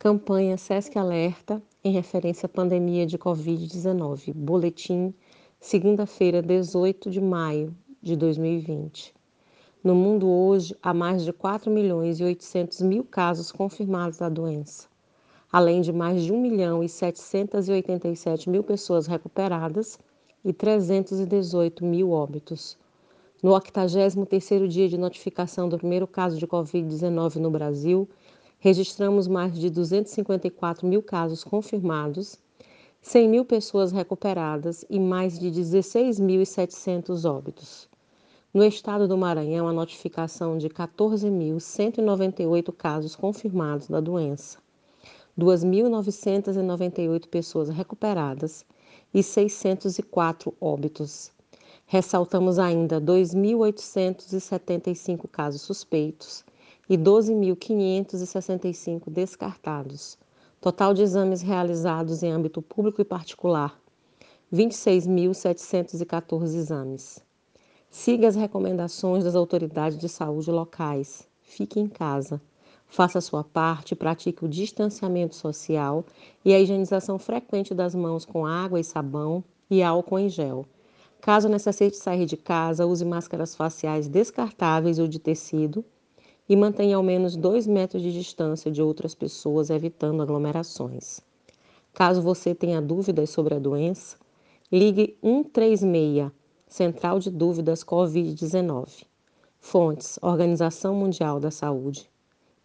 [0.00, 4.32] Campanha SESC Alerta em referência à pandemia de Covid-19.
[4.32, 5.12] Boletim,
[5.58, 9.12] segunda-feira, 18 de maio de 2020.
[9.82, 14.86] No mundo hoje, há mais de 4 milhões e 800 mil casos confirmados da doença,
[15.50, 19.98] além de mais de 1 milhão e 787 mil pessoas recuperadas
[20.44, 22.78] e 318 mil óbitos.
[23.42, 28.08] No 83º dia de notificação do primeiro caso de Covid-19 no Brasil,
[28.60, 32.36] registramos mais de 254 mil casos confirmados,
[33.00, 37.88] 100 mil pessoas recuperadas e mais de 16.700 óbitos.
[38.52, 44.58] No estado do Maranhão, a notificação de 14.198 casos confirmados da doença,
[45.38, 48.66] 2.998 pessoas recuperadas
[49.14, 51.30] e 604 óbitos.
[51.86, 56.44] Ressaltamos ainda 2.875 casos suspeitos
[56.88, 60.16] e 12.565 descartados.
[60.60, 63.78] Total de exames realizados em âmbito público e particular:
[64.52, 67.22] 26.714 exames.
[67.90, 71.28] Siga as recomendações das autoridades de saúde locais.
[71.42, 72.40] Fique em casa.
[72.86, 76.04] Faça a sua parte, pratique o distanciamento social
[76.44, 80.64] e a higienização frequente das mãos com água e sabão e álcool em gel.
[81.20, 85.84] Caso necessite sair de casa, use máscaras faciais descartáveis ou de tecido
[86.48, 91.20] e mantenha ao menos dois metros de distância de outras pessoas, evitando aglomerações.
[91.92, 94.16] Caso você tenha dúvidas sobre a doença,
[94.72, 96.30] ligue 136,
[96.66, 99.04] Central de Dúvidas Covid-19.
[99.58, 102.08] Fontes: Organização Mundial da Saúde,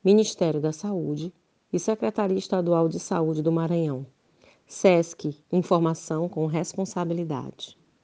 [0.03, 1.33] Ministério da Saúde
[1.71, 4.05] e Secretaria Estadual de Saúde do Maranhão.
[4.67, 7.77] SESC Informação com Responsabilidade.